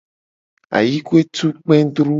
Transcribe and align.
Ayikue 0.77 1.19
tu 1.35 1.47
kpedru. 1.65 2.09